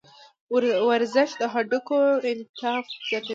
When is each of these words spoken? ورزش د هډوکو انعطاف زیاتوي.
ورزش 0.89 1.29
د 1.41 1.41
هډوکو 1.53 1.97
انعطاف 2.29 2.85
زیاتوي. 3.07 3.29